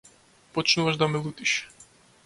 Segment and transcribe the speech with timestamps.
[0.53, 1.69] Почнуваш да ме лутиш.